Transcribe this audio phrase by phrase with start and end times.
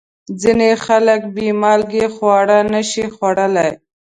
[0.41, 3.71] ځینې خلک بې مالګې خواړه نشي خوړلی.